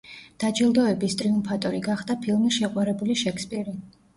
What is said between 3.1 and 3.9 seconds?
შექსპირი“.